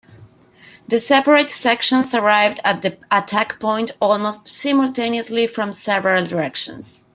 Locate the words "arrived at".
2.15-2.81